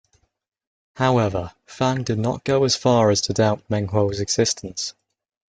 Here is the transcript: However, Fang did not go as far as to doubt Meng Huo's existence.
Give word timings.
However, 0.95 1.51
Fang 1.67 2.01
did 2.01 2.17
not 2.17 2.43
go 2.43 2.63
as 2.63 2.75
far 2.75 3.11
as 3.11 3.21
to 3.21 3.33
doubt 3.33 3.69
Meng 3.69 3.85
Huo's 3.85 4.19
existence. 4.19 4.95